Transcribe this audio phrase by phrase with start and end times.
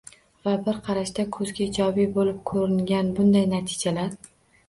[0.45, 4.17] Va bir qarashda ko‘zga ijobiy bo‘lib ko‘ringan bunday natijalar